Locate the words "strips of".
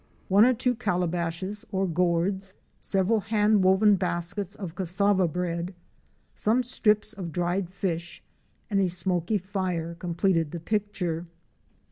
6.63-7.31